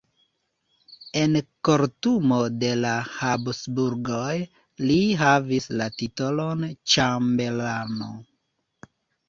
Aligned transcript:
En 1.19 1.35
kortumo 1.69 2.39
de 2.63 2.71
la 2.85 2.95
Habsburgoj 3.19 4.33
li 4.87 4.97
havis 5.21 5.71
la 5.83 5.91
titolon 6.01 6.67
ĉambelano. 6.97 8.13